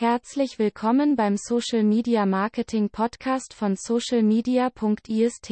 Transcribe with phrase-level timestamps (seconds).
[0.00, 5.50] Herzlich willkommen beim Social Media Marketing Podcast von socialmedia.ist.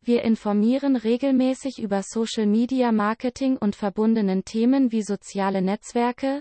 [0.00, 6.40] Wir informieren regelmäßig über Social Media Marketing und verbundenen Themen wie soziale Netzwerke,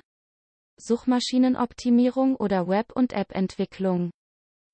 [0.77, 4.11] Suchmaschinenoptimierung oder Web- und App-Entwicklung.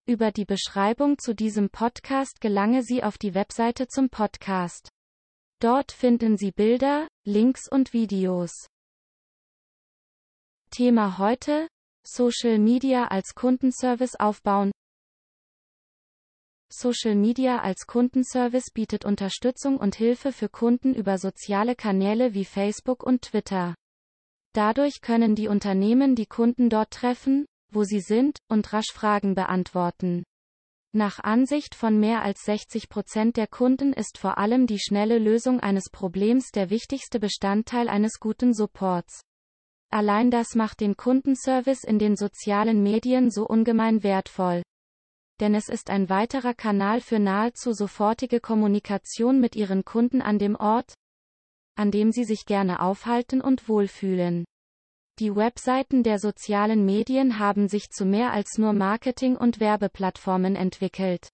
[0.06, 4.90] Über die Beschreibung zu diesem Podcast gelange Sie auf die Webseite zum Podcast.
[5.60, 8.68] Dort finden Sie Bilder, Links und Videos.
[10.70, 11.68] Thema heute,
[12.10, 14.72] Social Media als Kundenservice aufbauen.
[16.72, 23.04] Social Media als Kundenservice bietet Unterstützung und Hilfe für Kunden über soziale Kanäle wie Facebook
[23.04, 23.76] und Twitter.
[24.54, 30.24] Dadurch können die Unternehmen die Kunden dort treffen, wo sie sind, und rasch Fragen beantworten.
[30.94, 35.60] Nach Ansicht von mehr als 60 Prozent der Kunden ist vor allem die schnelle Lösung
[35.60, 39.27] eines Problems der wichtigste Bestandteil eines guten Supports.
[39.90, 44.62] Allein das macht den Kundenservice in den sozialen Medien so ungemein wertvoll.
[45.40, 50.56] Denn es ist ein weiterer Kanal für nahezu sofortige Kommunikation mit ihren Kunden an dem
[50.56, 50.94] Ort,
[51.76, 54.46] an dem sie sich gerne aufhalten und wohlfühlen.
[55.20, 61.30] Die Webseiten der sozialen Medien haben sich zu mehr als nur Marketing- und Werbeplattformen entwickelt.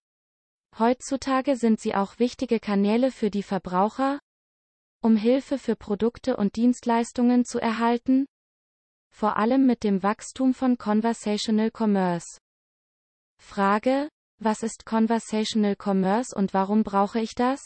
[0.77, 4.19] Heutzutage sind sie auch wichtige Kanäle für die Verbraucher,
[5.01, 8.25] um Hilfe für Produkte und Dienstleistungen zu erhalten,
[9.13, 12.39] vor allem mit dem Wachstum von Conversational Commerce.
[13.37, 17.61] Frage, was ist Conversational Commerce und warum brauche ich das?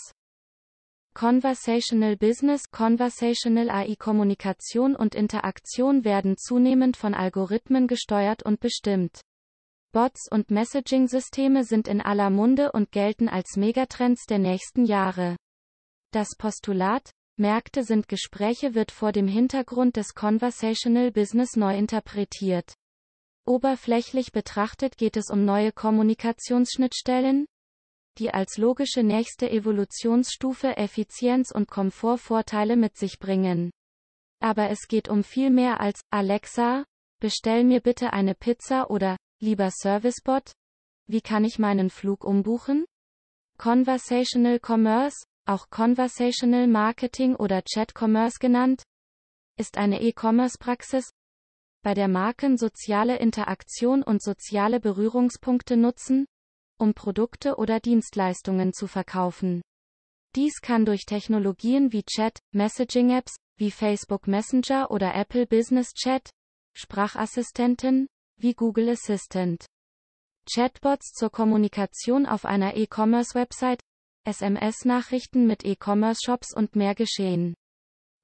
[1.13, 9.21] Conversational Business, Conversational AI Kommunikation und Interaktion werden zunehmend von Algorithmen gesteuert und bestimmt.
[9.93, 15.37] Bots und Messaging-Systeme sind in aller Munde und gelten als Megatrends der nächsten Jahre.
[16.11, 22.73] Das Postulat, Märkte sind Gespräche wird vor dem Hintergrund des Conversational Business neu interpretiert.
[23.45, 27.45] Oberflächlich betrachtet geht es um neue Kommunikationsschnittstellen,
[28.17, 33.69] die als logische nächste Evolutionsstufe Effizienz und Komfortvorteile mit sich bringen.
[34.39, 36.85] Aber es geht um viel mehr als Alexa,
[37.19, 40.53] bestell mir bitte eine Pizza oder lieber Servicebot,
[41.05, 42.85] wie kann ich meinen Flug umbuchen?
[43.59, 48.83] Conversational Commerce, auch Conversational Marketing oder Chat Commerce genannt,
[49.57, 51.11] ist eine E-Commerce-Praxis,
[51.83, 56.25] bei der Marken soziale Interaktion und soziale Berührungspunkte nutzen,
[56.77, 59.61] um Produkte oder Dienstleistungen zu verkaufen.
[60.35, 66.29] Dies kann durch Technologien wie Chat, Messaging-Apps, wie Facebook Messenger oder Apple Business Chat,
[66.75, 69.65] Sprachassistenten, wie Google Assistant,
[70.49, 73.81] Chatbots zur Kommunikation auf einer E-Commerce-Website,
[74.27, 77.55] SMS-Nachrichten mit E-Commerce-Shops und mehr geschehen.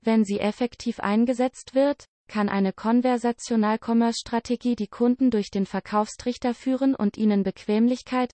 [0.02, 7.18] Wenn sie effektiv eingesetzt wird, kann eine Konversational-Commerce-Strategie die Kunden durch den Verkaufstrichter führen und
[7.18, 8.32] ihnen Bequemlichkeit,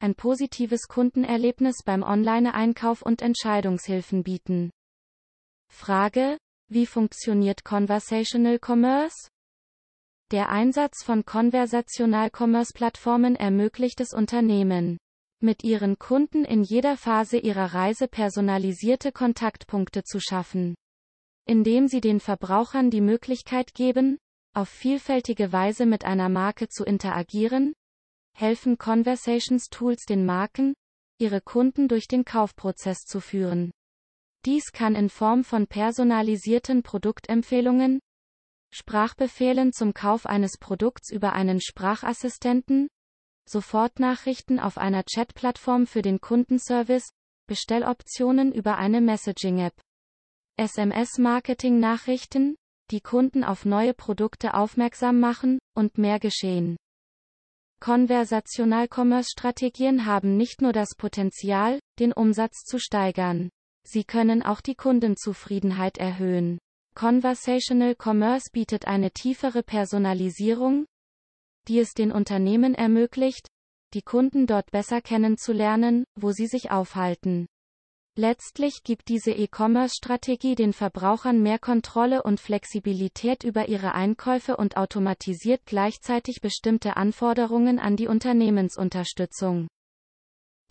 [0.00, 4.70] ein positives Kundenerlebnis beim Online-Einkauf und Entscheidungshilfen bieten.
[5.72, 6.38] Frage,
[6.68, 9.28] wie funktioniert Conversational Commerce?
[10.30, 14.98] Der Einsatz von Konversational Commerce Plattformen ermöglicht es Unternehmen,
[15.40, 20.74] mit ihren Kunden in jeder Phase ihrer Reise personalisierte Kontaktpunkte zu schaffen.
[21.46, 24.18] Indem sie den Verbrauchern die Möglichkeit geben,
[24.54, 27.74] auf vielfältige Weise mit einer Marke zu interagieren,
[28.34, 30.74] helfen Conversations Tools den Marken,
[31.18, 33.70] ihre Kunden durch den Kaufprozess zu führen.
[34.44, 38.00] Dies kann in Form von personalisierten Produktempfehlungen,
[38.70, 42.88] Sprachbefehlen zum Kauf eines Produkts über einen Sprachassistenten,
[43.48, 47.10] Sofortnachrichten auf einer Chatplattform für den Kundenservice,
[47.46, 49.74] Bestelloptionen über eine Messaging-App.
[50.56, 52.56] SMS-Marketing-Nachrichten,
[52.90, 56.76] die Kunden auf neue Produkte aufmerksam machen, und mehr geschehen.
[57.80, 63.50] Konversational-Commerce-Strategien haben nicht nur das Potenzial, den Umsatz zu steigern.
[63.86, 66.58] Sie können auch die Kundenzufriedenheit erhöhen.
[66.94, 70.86] Conversational Commerce bietet eine tiefere Personalisierung,
[71.68, 73.48] die es den Unternehmen ermöglicht,
[73.94, 77.46] die Kunden dort besser kennenzulernen, wo sie sich aufhalten.
[78.16, 85.60] Letztlich gibt diese E-Commerce-Strategie den Verbrauchern mehr Kontrolle und Flexibilität über ihre Einkäufe und automatisiert
[85.66, 89.68] gleichzeitig bestimmte Anforderungen an die Unternehmensunterstützung.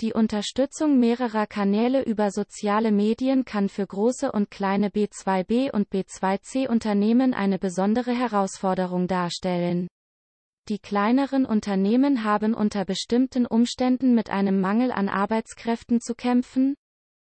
[0.01, 6.67] Die Unterstützung mehrerer Kanäle über soziale Medien kann für große und kleine B2B und B2C
[6.67, 9.87] Unternehmen eine besondere Herausforderung darstellen.
[10.69, 16.75] Die kleineren Unternehmen haben unter bestimmten Umständen mit einem Mangel an Arbeitskräften zu kämpfen,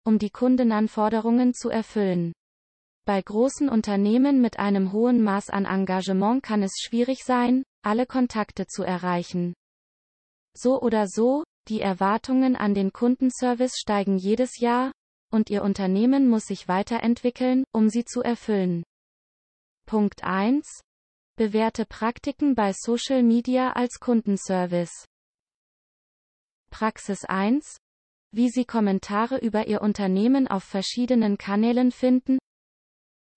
[0.04, 2.34] um die Kundenanforderungen zu erfüllen.
[3.06, 8.66] Bei großen Unternehmen mit einem hohen Maß an Engagement kann es schwierig sein, alle Kontakte
[8.66, 9.54] zu erreichen.
[10.58, 14.92] So oder so, die Erwartungen an den Kundenservice steigen jedes Jahr,
[15.32, 18.84] und Ihr Unternehmen muss sich weiterentwickeln, um sie zu erfüllen.
[19.86, 20.82] Punkt 1.
[21.38, 25.06] Bewährte Praktiken bei Social Media als Kundenservice.
[26.72, 27.76] Praxis 1.
[28.32, 32.40] Wie Sie Kommentare über Ihr Unternehmen auf verschiedenen Kanälen finden.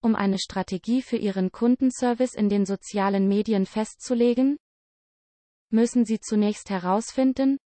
[0.01, 4.59] Um eine Strategie für Ihren Kundenservice in den sozialen Medien festzulegen,
[5.71, 7.59] müssen Sie zunächst herausfinden,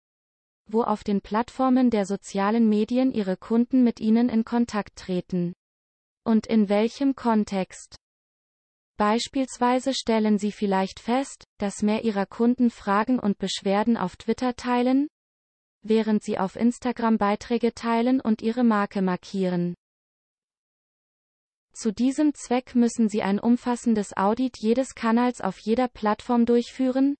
[0.65, 5.53] wo auf den Plattformen der sozialen Medien Ihre Kunden mit Ihnen in Kontakt treten.
[6.25, 7.97] Und in welchem Kontext.
[8.97, 15.07] Beispielsweise stellen Sie vielleicht fest, dass mehr Ihrer Kunden Fragen und Beschwerden auf Twitter teilen,
[15.81, 19.73] während Sie auf Instagram Beiträge teilen und Ihre Marke markieren.
[21.73, 27.15] Zu diesem Zweck müssen Sie ein umfassendes Audit jedes Kanals auf jeder Plattform durchführen,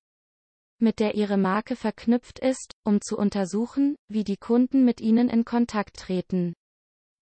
[0.78, 5.44] mit der Ihre Marke verknüpft ist, um zu untersuchen, wie die Kunden mit Ihnen in
[5.44, 6.54] Kontakt treten.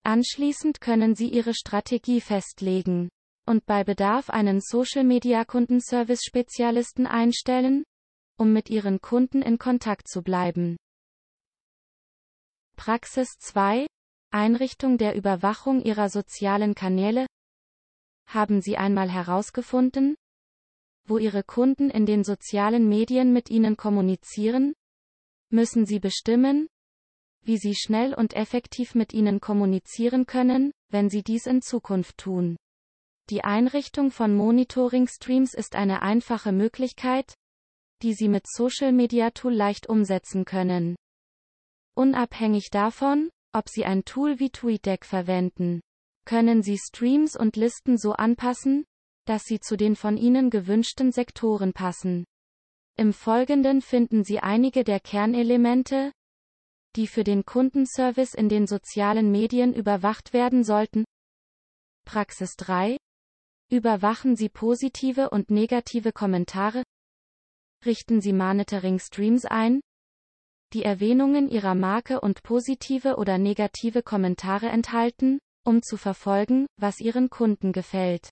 [0.05, 3.09] Anschließend können Sie Ihre Strategie festlegen
[3.47, 7.85] und bei Bedarf einen Social Media Kundenservice Spezialisten einstellen,
[8.39, 10.77] um mit Ihren Kunden in Kontakt zu bleiben.
[12.77, 13.87] Praxis 2
[14.31, 17.27] Einrichtung der Überwachung Ihrer sozialen Kanäle
[18.27, 20.17] Haben Sie einmal herausgefunden,
[21.07, 24.75] wo Ihre Kunden in den sozialen Medien mit Ihnen kommunizieren?
[25.51, 26.69] Müssen Sie bestimmen,
[27.43, 32.57] wie Sie schnell und effektiv mit Ihnen kommunizieren können, wenn Sie dies in Zukunft tun.
[33.31, 37.35] Die Einrichtung von Monitoring-Streams ist eine einfache Möglichkeit,
[38.03, 40.97] die Sie mit Social Media Tool leicht umsetzen können.
[41.95, 45.81] Unabhängig davon, ob Sie ein Tool wie TweetDeck verwenden.
[46.25, 48.85] Können Sie Streams und Listen so anpassen,
[49.25, 52.25] dass sie zu den von Ihnen gewünschten Sektoren passen.
[52.97, 56.13] Im Folgenden finden Sie einige der Kernelemente,
[56.97, 61.05] die für den Kundenservice in den sozialen Medien überwacht werden sollten.
[62.05, 62.97] Praxis 3.
[63.73, 66.83] Überwachen Sie positive und negative Kommentare.
[67.87, 69.81] Richten Sie Monitoring Streams ein,
[70.75, 77.31] die Erwähnungen ihrer Marke und positive oder negative Kommentare enthalten, um zu verfolgen, was ihren
[77.31, 78.29] Kunden gefällt.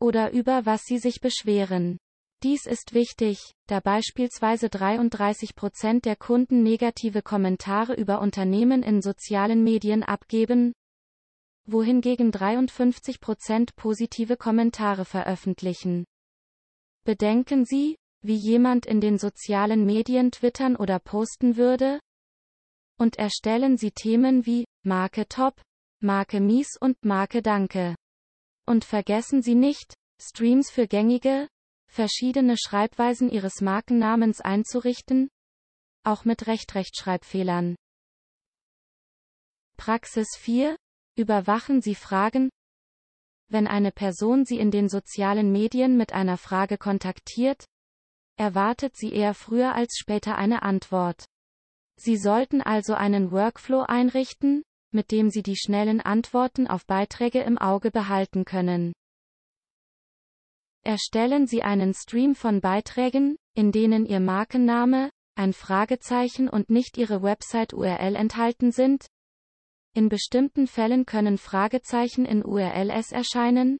[0.00, 1.98] Oder über was sie sich beschweren.
[2.42, 9.62] Dies ist wichtig, da beispielsweise 33 Prozent der Kunden negative Kommentare über Unternehmen in sozialen
[9.62, 10.72] Medien abgeben,
[11.66, 16.04] wohingegen 53 Prozent positive Kommentare veröffentlichen.
[17.04, 22.00] Bedenken Sie, wie jemand in den sozialen Medien twittern oder posten würde?
[22.98, 25.60] Und erstellen Sie Themen wie Marke Top,
[26.00, 27.96] Marke Mies und Marke Danke.
[28.66, 31.48] Und vergessen Sie nicht, Streams für gängige,
[31.88, 35.28] verschiedene Schreibweisen Ihres Markennamens einzurichten,
[36.04, 37.76] auch mit Rechtrechtschreibfehlern.
[39.76, 40.76] Praxis 4.
[41.16, 42.50] Überwachen Sie Fragen.
[43.48, 47.66] Wenn eine Person Sie in den sozialen Medien mit einer Frage kontaktiert,
[48.36, 51.24] erwartet sie eher früher als später eine Antwort.
[51.96, 57.58] Sie sollten also einen Workflow einrichten, mit dem Sie die schnellen Antworten auf Beiträge im
[57.58, 58.92] Auge behalten können.
[60.84, 67.22] Erstellen Sie einen Stream von Beiträgen, in denen Ihr Markenname, ein Fragezeichen und nicht Ihre
[67.22, 69.06] Website-URL enthalten sind.
[69.94, 73.76] In bestimmten Fällen können Fragezeichen in URLs erscheinen,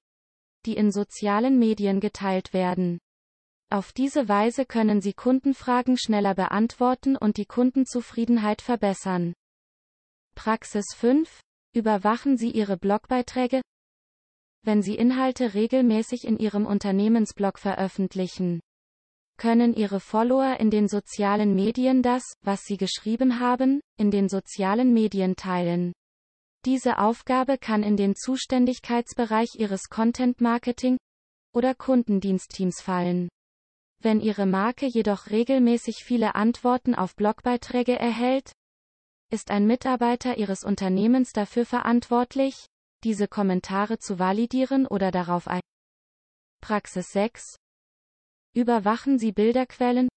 [0.67, 2.99] die in sozialen Medien geteilt werden.
[3.71, 9.33] Auf diese Weise können Sie Kundenfragen schneller beantworten und die Kundenzufriedenheit verbessern.
[10.35, 11.41] Praxis 5.
[11.75, 13.63] Überwachen Sie Ihre Blogbeiträge.
[14.63, 18.61] Wenn Sie Inhalte regelmäßig in Ihrem Unternehmensblog veröffentlichen,
[19.39, 24.93] können Ihre Follower in den sozialen Medien das, was Sie geschrieben haben, in den sozialen
[24.93, 25.95] Medien teilen.
[26.65, 30.97] Diese Aufgabe kann in den Zuständigkeitsbereich Ihres Content Marketing
[31.53, 33.29] oder Kundendienstteams fallen.
[34.01, 38.53] Wenn Ihre Marke jedoch regelmäßig viele Antworten auf Blogbeiträge erhält,
[39.31, 42.67] ist ein Mitarbeiter Ihres Unternehmens dafür verantwortlich,
[43.03, 45.63] diese Kommentare zu validieren oder darauf ein.
[46.61, 47.57] Praxis 6.
[48.55, 50.09] Überwachen Sie Bilderquellen.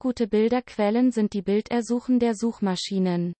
[0.00, 3.34] Gute Bilderquellen sind die Bildersuchen der Suchmaschinen.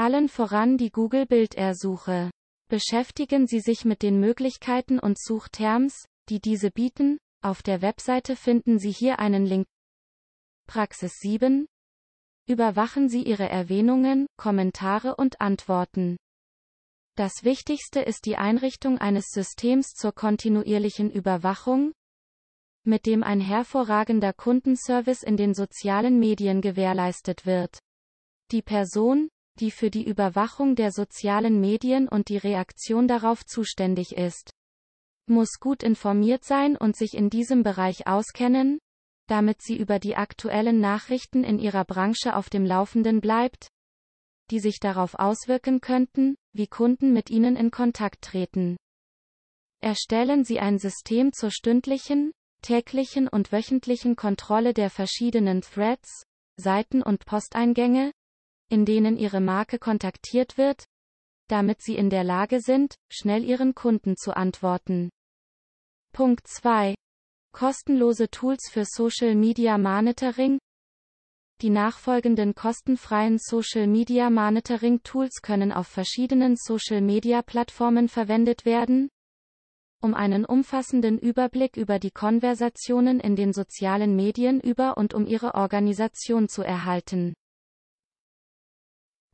[0.00, 2.30] Allen voran die Google Bildersuche.
[2.70, 8.78] Beschäftigen Sie sich mit den Möglichkeiten und Suchterms, die diese bieten, auf der Webseite finden
[8.78, 9.66] Sie hier einen Link.
[10.66, 11.66] Praxis 7.
[12.48, 16.16] Überwachen Sie Ihre Erwähnungen, Kommentare und Antworten.
[17.14, 21.92] Das Wichtigste ist die Einrichtung eines Systems zur kontinuierlichen Überwachung,
[22.86, 27.80] mit dem ein hervorragender Kundenservice in den sozialen Medien gewährleistet wird.
[28.50, 29.28] Die Person,
[29.60, 34.52] die für die Überwachung der sozialen Medien und die Reaktion darauf zuständig ist,
[35.26, 38.78] muss gut informiert sein und sich in diesem Bereich auskennen,
[39.28, 43.68] damit sie über die aktuellen Nachrichten in ihrer Branche auf dem Laufenden bleibt,
[44.50, 48.76] die sich darauf auswirken könnten, wie Kunden mit ihnen in Kontakt treten.
[49.80, 56.24] Erstellen Sie ein System zur stündlichen, täglichen und wöchentlichen Kontrolle der verschiedenen Threads,
[56.56, 58.10] Seiten und Posteingänge,
[58.70, 60.84] in denen Ihre Marke kontaktiert wird,
[61.48, 65.10] damit Sie in der Lage sind, schnell Ihren Kunden zu antworten.
[66.12, 66.94] Punkt 2.
[67.52, 70.58] Kostenlose Tools für Social Media Monitoring.
[71.60, 79.08] Die nachfolgenden kostenfreien Social Media Monitoring Tools können auf verschiedenen Social Media Plattformen verwendet werden,
[80.02, 85.54] um einen umfassenden Überblick über die Konversationen in den sozialen Medien über und um Ihre
[85.54, 87.34] Organisation zu erhalten.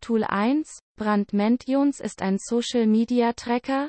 [0.00, 3.88] Tool 1, Brandmentions ist ein Social Media Tracker,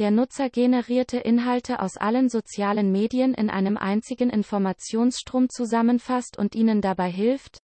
[0.00, 6.80] der Nutzer generierte Inhalte aus allen sozialen Medien in einem einzigen Informationsstrom zusammenfasst und ihnen
[6.80, 7.58] dabei hilft,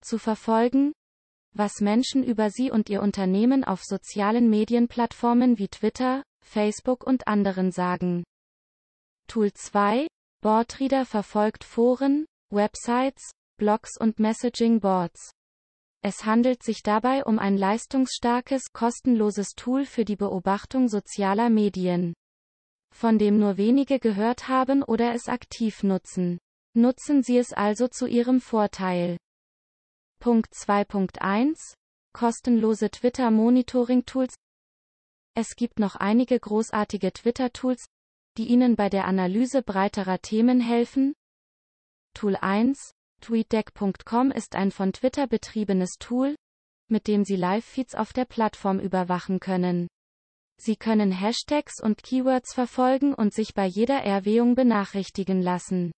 [0.00, 0.92] zu verfolgen,
[1.52, 7.72] was Menschen über sie und ihr Unternehmen auf sozialen Medienplattformen wie Twitter, Facebook und anderen
[7.72, 8.22] sagen.
[9.26, 10.06] Tool 2,
[10.40, 15.32] Boardreader verfolgt Foren, Websites, Blogs und Messaging Boards.
[16.02, 22.14] Es handelt sich dabei um ein leistungsstarkes, kostenloses Tool für die Beobachtung sozialer Medien,
[22.94, 26.38] von dem nur wenige gehört haben oder es aktiv nutzen.
[26.74, 29.16] Nutzen Sie es also zu Ihrem Vorteil.
[30.20, 31.74] Punkt 2.1
[32.12, 34.34] Kostenlose Twitter Monitoring Tools
[35.40, 37.86] es gibt noch einige großartige Twitter-Tools,
[38.38, 41.14] die Ihnen bei der Analyse breiterer Themen helfen.
[42.12, 42.90] Tool 1
[43.20, 46.34] TweetDeck.com ist ein von Twitter betriebenes Tool,
[46.88, 49.88] mit dem Sie Live-Feeds auf der Plattform überwachen können.
[50.60, 55.92] Sie können Hashtags und Keywords verfolgen und sich bei jeder Erwähung benachrichtigen lassen.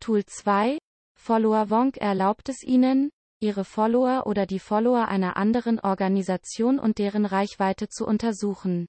[0.00, 0.78] Tool 2
[1.14, 7.26] Follower Wonk erlaubt es Ihnen, ihre Follower oder die Follower einer anderen Organisation und deren
[7.26, 8.86] Reichweite zu untersuchen.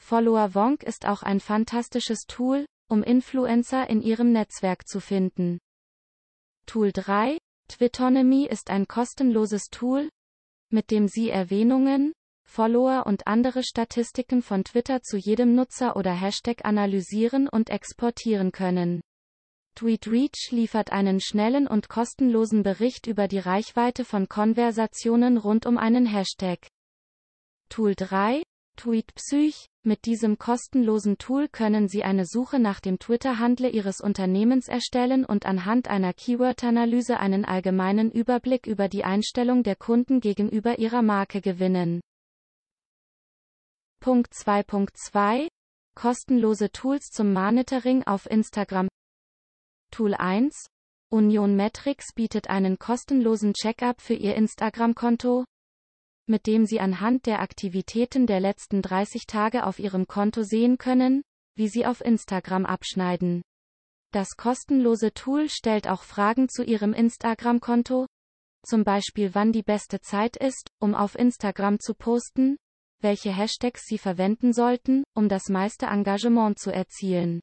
[0.00, 5.58] Follower Wonk ist auch ein fantastisches Tool, um Influencer in ihrem Netzwerk zu finden.
[6.66, 7.38] Tool 3,
[7.68, 10.08] Twitonomy ist ein kostenloses Tool,
[10.70, 12.12] mit dem Sie Erwähnungen,
[12.44, 19.02] Follower und andere Statistiken von Twitter zu jedem Nutzer oder Hashtag analysieren und exportieren können.
[19.74, 26.06] TweetReach liefert einen schnellen und kostenlosen Bericht über die Reichweite von Konversationen rund um einen
[26.06, 26.66] Hashtag.
[27.68, 28.42] Tool 3,
[28.76, 29.66] TweetPsych.
[29.82, 35.46] Mit diesem kostenlosen Tool können Sie eine Suche nach dem Twitter-Handle Ihres Unternehmens erstellen und
[35.46, 42.00] anhand einer Keyword-Analyse einen allgemeinen Überblick über die Einstellung der Kunden gegenüber Ihrer Marke gewinnen.
[44.00, 45.48] Punkt 2.2
[45.94, 48.88] Kostenlose Tools zum Monitoring auf Instagram
[49.90, 50.66] Tool 1
[51.08, 55.44] Union Metrics bietet einen kostenlosen Checkup für Ihr Instagram-Konto,
[56.28, 61.22] mit dem Sie anhand der Aktivitäten der letzten 30 Tage auf Ihrem Konto sehen können,
[61.54, 63.42] wie Sie auf Instagram abschneiden.
[64.12, 68.06] Das kostenlose Tool stellt auch Fragen zu Ihrem Instagram-Konto,
[68.64, 72.56] zum Beispiel wann die beste Zeit ist, um auf Instagram zu posten,
[73.00, 77.40] welche Hashtags Sie verwenden sollten, um das meiste Engagement zu erzielen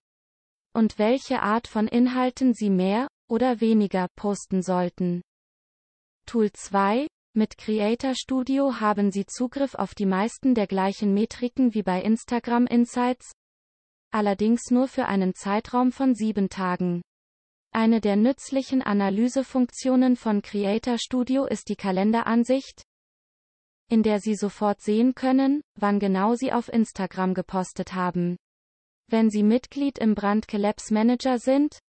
[0.74, 5.22] und welche Art von Inhalten Sie mehr oder weniger posten sollten.
[6.26, 11.82] Tool 2 Mit Creator Studio haben Sie Zugriff auf die meisten der gleichen Metriken wie
[11.82, 13.32] bei Instagram Insights,
[14.12, 17.02] allerdings nur für einen Zeitraum von sieben Tagen.
[17.72, 22.84] Eine der nützlichen Analysefunktionen von Creator Studio ist die Kalenderansicht,
[23.90, 28.38] in der Sie sofort sehen können, wann genau Sie auf Instagram gepostet haben.
[29.10, 31.80] Wenn Sie Mitglied im Brand Collapse Manager sind,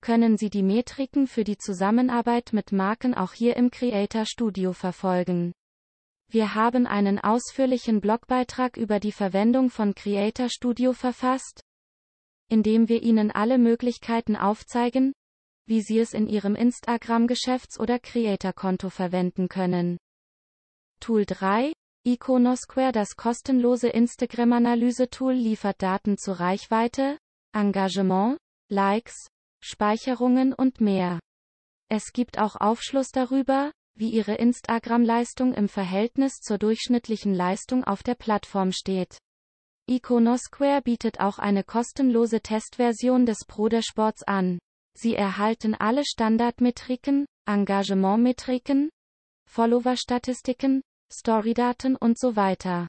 [0.00, 5.52] können Sie die Metriken für die Zusammenarbeit mit Marken auch hier im Creator Studio verfolgen.
[6.28, 11.60] Wir haben einen ausführlichen Blogbeitrag über die Verwendung von Creator Studio verfasst,
[12.48, 15.12] in dem wir Ihnen alle Möglichkeiten aufzeigen,
[15.66, 19.98] wie Sie es in Ihrem Instagram-Geschäfts- oder Creator-Konto verwenden können.
[21.00, 21.72] Tool 3
[22.06, 27.18] Iconosquare Das kostenlose Instagram-Analyse-Tool liefert Daten zu Reichweite,
[27.52, 28.38] Engagement,
[28.70, 29.26] Likes,
[29.62, 31.20] Speicherungen und mehr.
[31.88, 38.14] Es gibt auch Aufschluss darüber, wie Ihre Instagram-Leistung im Verhältnis zur durchschnittlichen Leistung auf der
[38.14, 39.18] Plattform steht.
[39.88, 44.58] Iconosquare bietet auch eine kostenlose Testversion des Pro-Dashboards an.
[44.96, 48.90] Sie erhalten alle Standardmetriken, Engagementmetriken,
[49.48, 52.86] Follower-Statistiken, Storydaten und so weiter.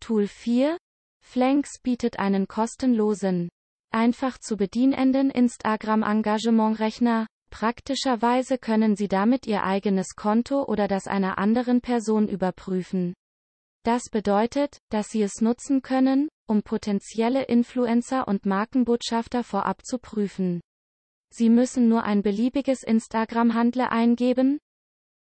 [0.00, 0.78] Tool 4
[1.22, 3.50] Flanks bietet einen kostenlosen,
[3.92, 7.26] einfach zu bedienenden Instagram-Engagement-Rechner.
[7.50, 13.14] Praktischerweise können Sie damit Ihr eigenes Konto oder das einer anderen Person überprüfen.
[13.84, 20.60] Das bedeutet, dass Sie es nutzen können, um potenzielle Influencer und Markenbotschafter vorab zu prüfen.
[21.32, 24.58] Sie müssen nur ein beliebiges Instagram-Handle eingeben,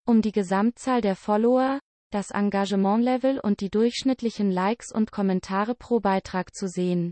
[0.07, 1.81] um die Gesamtzahl der Follower,
[2.11, 7.11] das Engagementlevel und die durchschnittlichen Likes und Kommentare pro Beitrag zu sehen.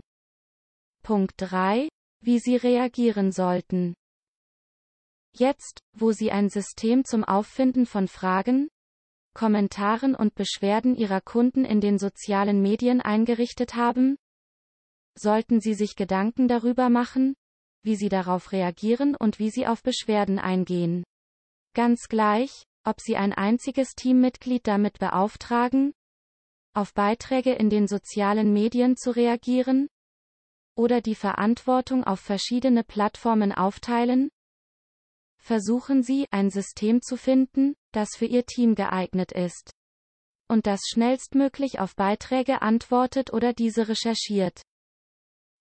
[1.03, 1.89] Punkt 3.
[2.21, 3.93] Wie Sie reagieren sollten.
[5.35, 8.69] Jetzt, wo Sie ein System zum Auffinden von Fragen,
[9.33, 14.15] Kommentaren und Beschwerden Ihrer Kunden in den sozialen Medien eingerichtet haben,
[15.19, 17.35] sollten Sie sich Gedanken darüber machen,
[17.83, 21.03] wie Sie darauf reagieren und wie Sie auf Beschwerden eingehen.
[21.75, 25.91] Ganz gleich, ob Sie ein einziges Teammitglied damit beauftragen,
[26.73, 29.89] auf Beiträge in den sozialen Medien zu reagieren,
[30.75, 34.29] oder die Verantwortung auf verschiedene Plattformen aufteilen,
[35.37, 39.71] versuchen Sie, ein System zu finden, das für Ihr Team geeignet ist.
[40.47, 44.61] Und das schnellstmöglich auf Beiträge antwortet oder diese recherchiert.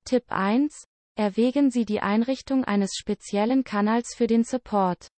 [0.05, 0.85] Tipp 1.
[1.15, 5.09] Erwägen Sie die Einrichtung eines speziellen Kanals für den Support.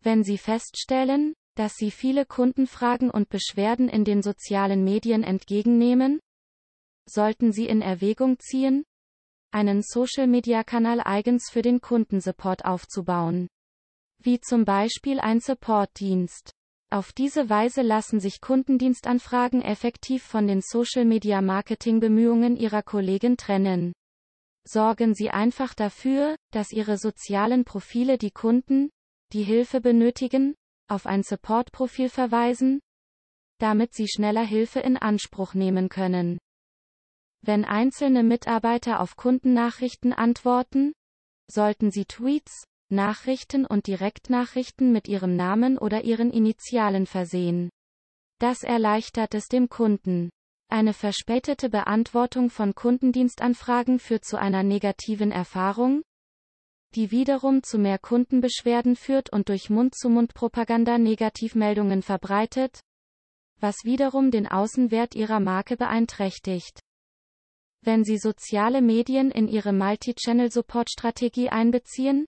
[0.00, 6.20] Wenn Sie feststellen, dass Sie viele Kundenfragen und Beschwerden in den sozialen Medien entgegennehmen,
[7.08, 8.84] sollten Sie in Erwägung ziehen,
[9.52, 13.48] einen Social-Media-Kanal eigens für den Kundensupport aufzubauen
[14.24, 16.52] wie zum Beispiel ein Supportdienst.
[16.90, 23.92] Auf diese Weise lassen sich Kundendienstanfragen effektiv von den Social-Media-Marketing-Bemühungen Ihrer Kollegen trennen.
[24.64, 28.90] Sorgen Sie einfach dafür, dass Ihre sozialen Profile die Kunden,
[29.32, 30.54] die Hilfe benötigen,
[30.88, 32.80] auf ein Support-Profil verweisen,
[33.58, 36.38] damit Sie schneller Hilfe in Anspruch nehmen können.
[37.44, 40.92] Wenn einzelne Mitarbeiter auf Kundennachrichten antworten,
[41.50, 47.70] sollten Sie Tweets, Nachrichten und Direktnachrichten mit ihrem Namen oder ihren Initialen versehen.
[48.38, 50.30] Das erleichtert es dem Kunden.
[50.68, 56.02] Eine verspätete Beantwortung von Kundendienstanfragen führt zu einer negativen Erfahrung,
[56.94, 62.80] die wiederum zu mehr Kundenbeschwerden führt und durch Mund-zu-Mund-Propaganda Negativmeldungen verbreitet,
[63.60, 66.80] was wiederum den Außenwert ihrer Marke beeinträchtigt.
[67.84, 72.26] Wenn Sie soziale Medien in Ihre Multi-Channel-Support-Strategie einbeziehen,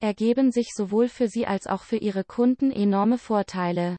[0.00, 3.96] ergeben sich sowohl für Sie als auch für Ihre Kunden enorme Vorteile.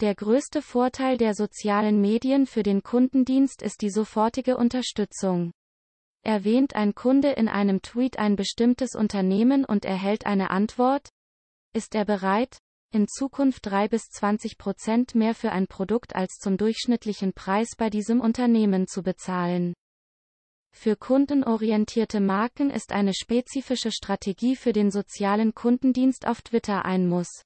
[0.00, 5.50] Der größte Vorteil der sozialen Medien für den Kundendienst ist die sofortige Unterstützung.
[6.22, 11.08] Erwähnt ein Kunde in einem Tweet ein bestimmtes Unternehmen und erhält eine Antwort?
[11.72, 12.58] Ist er bereit,
[12.92, 17.90] in Zukunft 3 bis 20 Prozent mehr für ein Produkt als zum durchschnittlichen Preis bei
[17.90, 19.74] diesem Unternehmen zu bezahlen?
[20.78, 27.42] Für kundenorientierte Marken ist eine spezifische Strategie für den sozialen Kundendienst auf Twitter ein Muss.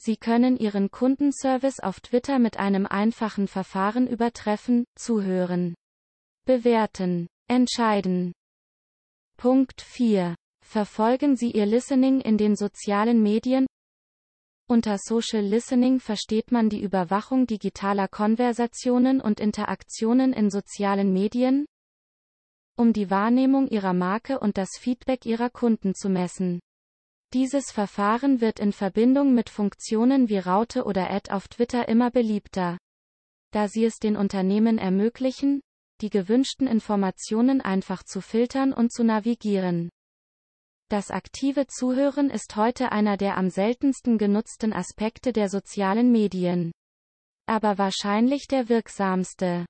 [0.00, 5.74] Sie können Ihren Kundenservice auf Twitter mit einem einfachen Verfahren übertreffen, zuhören,
[6.46, 8.32] bewerten, entscheiden.
[9.36, 10.36] Punkt 4.
[10.64, 13.66] Verfolgen Sie Ihr Listening in den sozialen Medien?
[14.68, 21.66] Unter Social Listening versteht man die Überwachung digitaler Konversationen und Interaktionen in sozialen Medien,
[22.76, 26.60] um die Wahrnehmung ihrer Marke und das Feedback ihrer Kunden zu messen.
[27.32, 32.78] Dieses Verfahren wird in Verbindung mit Funktionen wie Raute oder Ad auf Twitter immer beliebter.
[33.52, 35.60] Da sie es den Unternehmen ermöglichen,
[36.02, 39.88] die gewünschten Informationen einfach zu filtern und zu navigieren.
[40.90, 46.72] Das aktive Zuhören ist heute einer der am seltensten genutzten Aspekte der sozialen Medien.
[47.46, 49.64] Aber wahrscheinlich der wirksamste.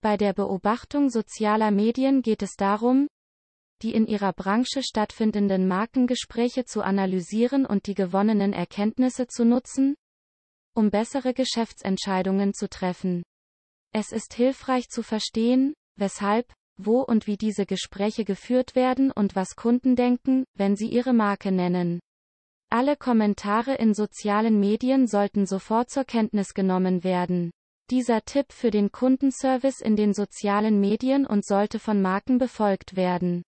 [0.00, 3.08] Bei der Beobachtung sozialer Medien geht es darum,
[3.82, 9.96] die in ihrer Branche stattfindenden Markengespräche zu analysieren und die gewonnenen Erkenntnisse zu nutzen,
[10.74, 13.24] um bessere Geschäftsentscheidungen zu treffen.
[13.92, 19.56] Es ist hilfreich zu verstehen, weshalb, wo und wie diese Gespräche geführt werden und was
[19.56, 21.98] Kunden denken, wenn sie ihre Marke nennen.
[22.70, 27.50] Alle Kommentare in sozialen Medien sollten sofort zur Kenntnis genommen werden
[27.90, 33.42] dieser Tipp für den Kundenservice in den sozialen Medien und sollte von Marken befolgt werden.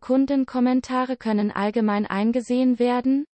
[0.00, 3.24] Kundenkommentare können allgemein eingesehen werden,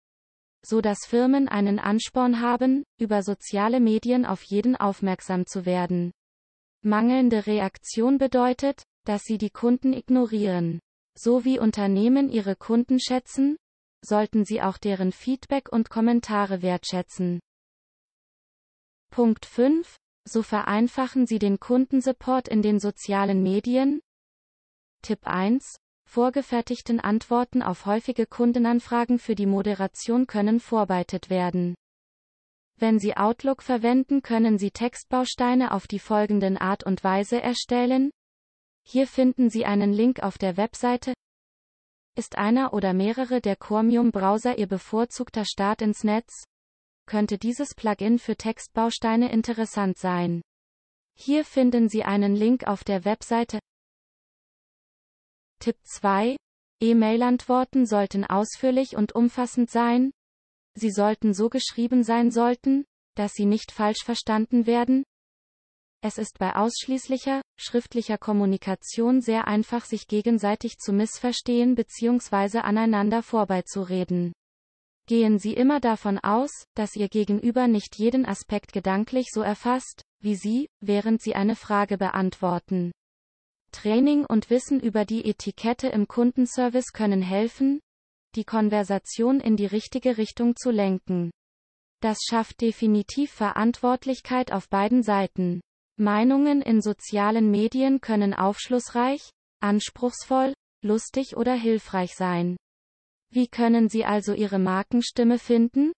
[0.65, 6.13] so dass Firmen einen Ansporn haben, über soziale Medien auf jeden aufmerksam zu werden.
[6.83, 10.81] Mangelnde Reaktion bedeutet, dass Sie die Kunden ignorieren.
[11.17, 13.57] So wie Unternehmen ihre Kunden schätzen,
[14.03, 17.41] sollten Sie auch deren Feedback und Kommentare wertschätzen.
[19.15, 19.95] Punkt 5.
[20.29, 24.01] So vereinfachen Sie den Kundensupport in den sozialen Medien.
[25.03, 25.77] Tipp 1.
[26.05, 31.77] Vorgefertigten Antworten auf häufige Kundenanfragen für die Moderation können vorbereitet werden.
[32.77, 38.11] Wenn Sie Outlook verwenden, können Sie Textbausteine auf die folgenden Art und Weise erstellen.
[38.83, 41.15] Hier finden Sie einen Link auf der Webseite.
[42.17, 46.47] Ist einer oder mehrere der Chromium-Browser Ihr bevorzugter Start ins Netz?
[47.07, 50.43] Könnte dieses Plugin für Textbausteine interessant sein.
[51.17, 53.59] Hier finden Sie einen Link auf der Webseite.
[55.61, 56.37] Tipp 2.
[56.81, 60.11] E-Mail-Antworten sollten ausführlich und umfassend sein.
[60.75, 65.05] Sie sollten so geschrieben sein sollten, dass sie nicht falsch verstanden werden.
[66.03, 72.59] Es ist bei ausschließlicher, schriftlicher Kommunikation sehr einfach sich gegenseitig zu missverstehen bzw.
[72.59, 74.35] aneinander vorbeizureden.
[75.07, 80.35] Gehen Sie immer davon aus, dass Ihr Gegenüber nicht jeden Aspekt gedanklich so erfasst, wie
[80.35, 82.93] Sie, während Sie eine Frage beantworten.
[83.71, 87.81] Training und Wissen über die Etikette im Kundenservice können helfen,
[88.35, 91.31] die Konversation in die richtige Richtung zu lenken.
[92.01, 95.61] Das schafft definitiv Verantwortlichkeit auf beiden Seiten.
[95.97, 102.57] Meinungen in sozialen Medien können aufschlussreich, anspruchsvoll, lustig oder hilfreich sein.
[103.35, 105.93] Wie können Sie also Ihre Markenstimme finden?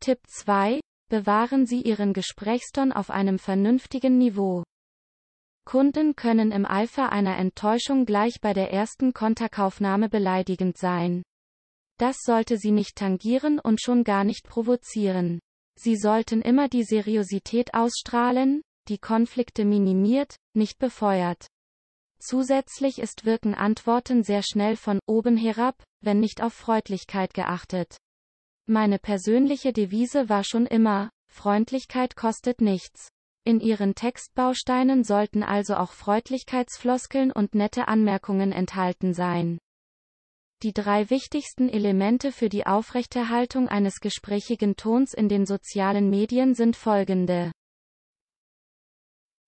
[0.00, 0.80] Tipp 2.
[1.10, 4.64] Bewahren Sie Ihren Gesprächston auf einem vernünftigen Niveau.
[5.66, 11.22] Kunden können im Eifer einer Enttäuschung gleich bei der ersten Kontaktaufnahme beleidigend sein.
[11.98, 15.40] Das sollte sie nicht tangieren und schon gar nicht provozieren.
[15.78, 21.48] Sie sollten immer die Seriosität ausstrahlen, die Konflikte minimiert, nicht befeuert.
[22.18, 27.96] Zusätzlich ist wirken Antworten sehr schnell von oben herab, wenn nicht auf Freundlichkeit geachtet.
[28.66, 33.08] Meine persönliche Devise war schon immer, Freundlichkeit kostet nichts.
[33.44, 39.58] In Ihren Textbausteinen sollten also auch Freundlichkeitsfloskeln und nette Anmerkungen enthalten sein.
[40.62, 46.76] Die drei wichtigsten Elemente für die Aufrechterhaltung eines gesprächigen Tons in den sozialen Medien sind
[46.76, 47.50] folgende.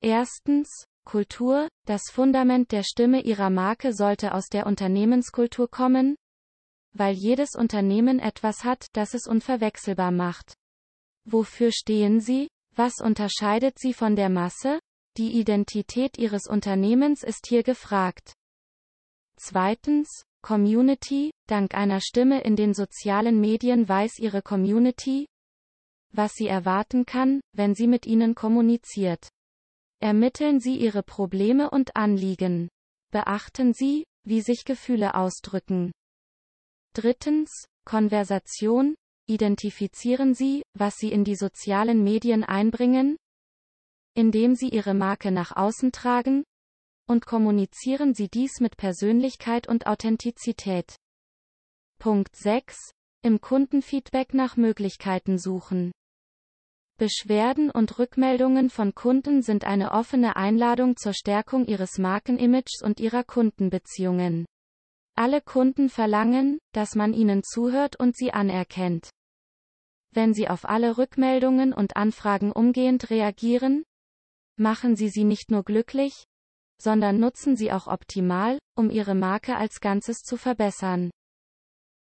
[0.01, 6.17] Erstens, Kultur, das Fundament der Stimme Ihrer Marke sollte aus der Unternehmenskultur kommen,
[6.95, 10.55] weil jedes Unternehmen etwas hat, das es unverwechselbar macht.
[11.25, 12.49] Wofür stehen Sie?
[12.75, 14.81] Was unterscheidet sie von der Masse?
[15.19, 18.33] Die Identität ihres Unternehmens ist hier gefragt.
[19.37, 20.09] Zweitens,
[20.43, 25.27] Community, dank einer Stimme in den sozialen Medien weiß ihre Community,
[26.13, 29.29] was sie erwarten kann, wenn sie mit ihnen kommuniziert.
[30.03, 32.69] Ermitteln Sie Ihre Probleme und Anliegen.
[33.13, 35.93] Beachten Sie, wie sich Gefühle ausdrücken.
[36.95, 38.95] Drittens, Konversation,
[39.29, 43.17] Identifizieren Sie, was Sie in die sozialen Medien einbringen,
[44.15, 46.45] indem Sie Ihre Marke nach außen tragen,
[47.09, 50.97] und kommunizieren Sie dies mit Persönlichkeit und Authentizität.
[51.99, 52.77] Punkt 6.
[53.23, 55.93] Im Kundenfeedback nach Möglichkeiten suchen.
[56.99, 63.23] Beschwerden und Rückmeldungen von Kunden sind eine offene Einladung zur Stärkung ihres Markenimages und ihrer
[63.25, 64.47] Kundenbeziehungen.
[65.15, 69.11] Alle Kunden verlangen, dass man ihnen zuhört und sie anerkennt.
[70.15, 73.85] Wenn Sie auf alle Rückmeldungen und Anfragen umgehend reagieren,
[74.57, 76.25] machen Sie sie nicht nur glücklich,
[76.79, 81.11] sondern nutzen sie auch optimal, um Ihre Marke als Ganzes zu verbessern.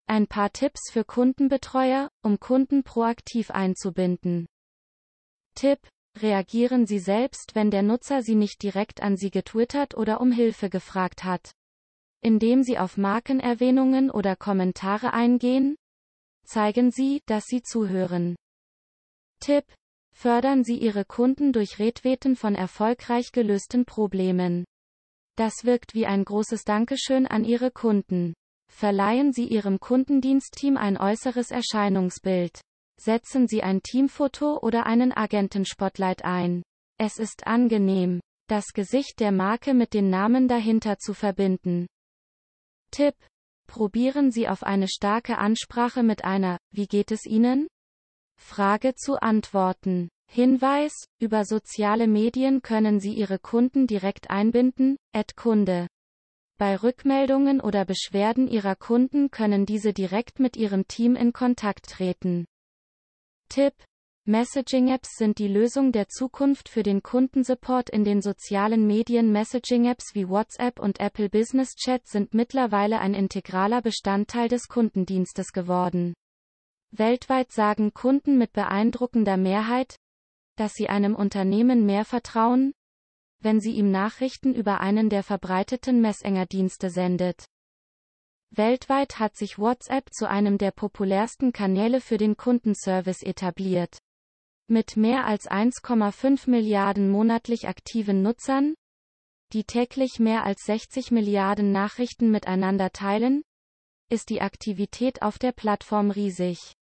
[0.07, 4.47] Ein paar Tipps für Kundenbetreuer, um Kunden proaktiv einzubinden.
[5.55, 5.81] Tipp,
[6.19, 10.71] reagieren Sie selbst, wenn der Nutzer Sie nicht direkt an Sie getwittert oder um Hilfe
[10.71, 11.53] gefragt hat
[12.21, 15.77] indem Sie auf Markenerwähnungen oder Kommentare eingehen?
[16.45, 18.37] Zeigen Sie, dass Sie zuhören.
[19.41, 19.65] Tipp.
[20.15, 24.65] Fördern Sie Ihre Kunden durch Redweten von erfolgreich gelösten Problemen.
[25.37, 28.35] Das wirkt wie ein großes Dankeschön an Ihre Kunden.
[28.69, 32.61] Verleihen Sie Ihrem Kundendienstteam ein äußeres Erscheinungsbild.
[33.01, 36.63] Setzen Sie ein Teamfoto oder einen Agentenspotlight ein.
[36.99, 41.87] Es ist angenehm, das Gesicht der Marke mit den Namen dahinter zu verbinden.
[42.91, 43.15] Tipp.
[43.67, 47.69] Probieren Sie auf eine starke Ansprache mit einer Wie geht es Ihnen?
[48.41, 50.09] Frage zu antworten.
[50.31, 55.89] Hinweis, über soziale Medien können Sie Ihre Kunden direkt einbinden, Ad Kunde.
[56.59, 62.47] Bei Rückmeldungen oder Beschwerden Ihrer Kunden können diese direkt mit Ihrem Team in Kontakt treten.
[63.49, 63.75] Tipp.
[64.29, 69.33] Messaging-Apps sind die Lösung der Zukunft für den Kundensupport in den sozialen Medien.
[69.33, 76.13] Messaging-Apps wie WhatsApp und Apple Business Chat sind mittlerweile ein integraler Bestandteil des Kundendienstes geworden.
[76.91, 79.97] Weltweit sagen Kunden mit beeindruckender Mehrheit,
[80.57, 82.75] dass sie einem Unternehmen mehr vertrauen,
[83.41, 87.47] wenn sie ihm Nachrichten über einen der verbreiteten Messenger-Dienste sendet.
[88.51, 94.01] Weltweit hat sich WhatsApp zu einem der populärsten Kanäle für den Kundenservice etabliert.
[94.71, 98.75] Mit mehr als 1,5 Milliarden monatlich aktiven Nutzern,
[99.55, 103.43] die täglich mehr als 60 Milliarden Nachrichten miteinander teilen,
[104.11, 106.75] ist die Aktivität auf der Plattform riesig.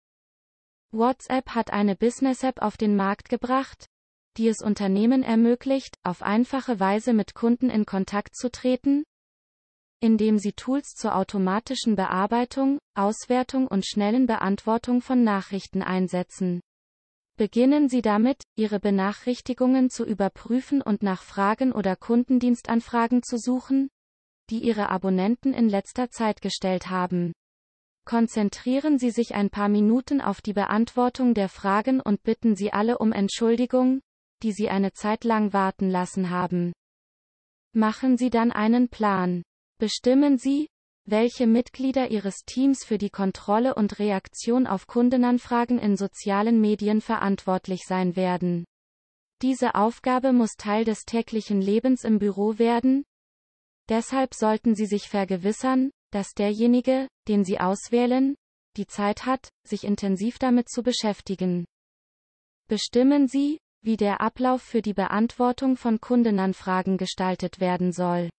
[0.92, 3.86] WhatsApp hat eine Business-App auf den Markt gebracht,
[4.38, 9.04] die es Unternehmen ermöglicht, auf einfache Weise mit Kunden in Kontakt zu treten,
[10.00, 16.62] indem sie Tools zur automatischen Bearbeitung, Auswertung und schnellen Beantwortung von Nachrichten einsetzen.
[17.36, 23.90] Beginnen Sie damit, Ihre Benachrichtigungen zu überprüfen und nach Fragen oder Kundendienstanfragen zu suchen,
[24.50, 27.32] die Ihre Abonnenten in letzter Zeit gestellt haben.
[28.04, 32.98] Konzentrieren Sie sich ein paar Minuten auf die Beantwortung der Fragen und bitten Sie alle
[32.98, 34.00] um Entschuldigung,
[34.42, 36.72] die Sie eine Zeit lang warten lassen haben.
[37.72, 39.42] Machen Sie dann einen Plan.
[39.78, 40.68] Bestimmen Sie,
[41.06, 47.82] welche Mitglieder Ihres Teams für die Kontrolle und Reaktion auf Kundenanfragen in sozialen Medien verantwortlich
[47.86, 48.64] sein werden.
[49.42, 53.04] Diese Aufgabe muss Teil des täglichen Lebens im Büro werden.
[53.88, 58.34] Deshalb sollten Sie sich vergewissern, dass derjenige, den Sie auswählen,
[58.76, 61.66] die Zeit hat, sich intensiv damit zu beschäftigen.
[62.66, 68.30] Bestimmen Sie, wie der Ablauf für die Beantwortung von Kundenanfragen gestaltet werden soll.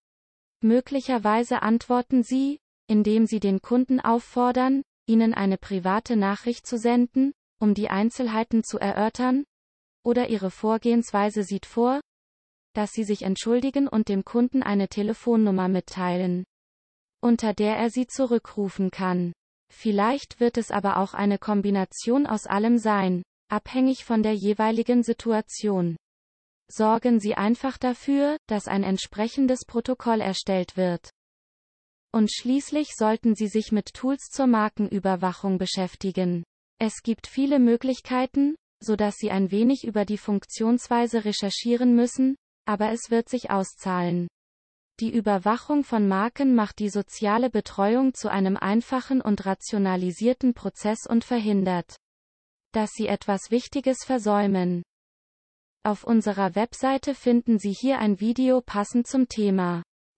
[0.66, 7.72] Möglicherweise antworten Sie, indem Sie den Kunden auffordern, Ihnen eine private Nachricht zu senden, um
[7.72, 9.44] die Einzelheiten zu erörtern,
[10.04, 12.00] oder Ihre Vorgehensweise sieht vor,
[12.74, 16.42] dass Sie sich entschuldigen und dem Kunden eine Telefonnummer mitteilen,
[17.22, 19.32] unter der er Sie zurückrufen kann.
[19.72, 25.96] Vielleicht wird es aber auch eine Kombination aus allem sein, abhängig von der jeweiligen Situation.
[26.68, 31.10] Sorgen Sie einfach dafür, dass ein entsprechendes Protokoll erstellt wird.
[32.12, 36.44] Und schließlich sollten Sie sich mit Tools zur Markenüberwachung beschäftigen.
[36.78, 42.90] Es gibt viele Möglichkeiten, so dass Sie ein wenig über die Funktionsweise recherchieren müssen, aber
[42.90, 44.28] es wird sich auszahlen.
[44.98, 51.22] Die Überwachung von Marken macht die soziale Betreuung zu einem einfachen und rationalisierten Prozess und
[51.22, 51.96] verhindert,
[52.72, 54.82] dass Sie etwas Wichtiges versäumen.
[55.86, 59.84] Auf unserer Webseite finden Sie hier ein Video passend zum Thema.